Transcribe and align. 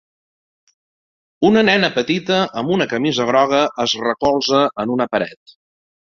Una 1.49 1.61
nena 1.67 1.89
petita 1.97 2.39
amb 2.61 2.71
una 2.77 2.87
camisa 2.93 3.27
groga 3.31 3.59
es 3.85 3.93
recolza 4.05 4.63
en 4.85 4.95
una 4.95 5.07
pared. 5.17 5.55